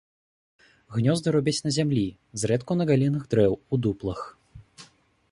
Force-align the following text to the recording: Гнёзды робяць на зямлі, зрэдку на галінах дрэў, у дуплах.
Гнёзды 0.95 1.27
робяць 1.35 1.59
на 1.65 1.73
зямлі, 1.77 2.05
зрэдку 2.43 2.77
на 2.79 2.87
галінах 2.93 3.23
дрэў, 3.35 3.53
у 3.77 3.79
дуплах. 3.87 4.19